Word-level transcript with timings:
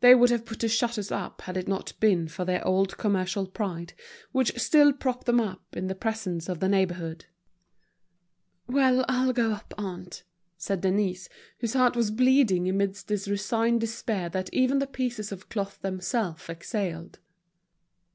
They 0.00 0.14
would 0.14 0.28
have 0.28 0.44
put 0.44 0.58
the 0.60 0.68
shutters 0.68 1.10
up 1.10 1.40
had 1.40 1.56
it 1.56 1.66
not 1.66 1.94
been 1.98 2.28
for 2.28 2.44
their 2.44 2.62
old 2.66 2.98
commercial 2.98 3.46
pride, 3.46 3.94
which 4.30 4.58
still 4.60 4.92
propped 4.92 5.24
them 5.24 5.40
up 5.40 5.64
in 5.74 5.86
the 5.86 5.94
presence 5.94 6.50
of 6.50 6.60
the 6.60 6.68
neighborhood. 6.68 7.24
"Well, 8.66 9.02
I'll 9.08 9.32
go 9.32 9.52
up, 9.52 9.72
aunt," 9.78 10.24
said 10.58 10.82
Denise, 10.82 11.30
whose 11.60 11.72
heart 11.72 11.96
was 11.96 12.10
bleeding, 12.10 12.68
amidst 12.68 13.08
this 13.08 13.28
resigned 13.28 13.80
despair 13.80 14.28
that 14.28 14.52
even 14.52 14.78
the 14.78 14.86
pieces 14.86 15.32
of 15.32 15.48
cloth 15.48 15.80
themselves 15.80 16.50
exhaled. 16.50 17.18